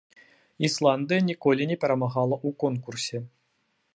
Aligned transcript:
Ісландыя 0.67 1.25
ніколі 1.29 1.67
не 1.73 1.77
перамагала 1.85 2.35
ў 2.47 2.61
конкурсе. 2.63 3.17